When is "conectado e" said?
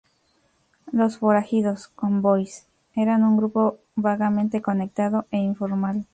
4.59-5.37